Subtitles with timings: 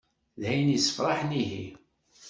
[0.41, 1.65] D ayen issefṛaḥen ihi.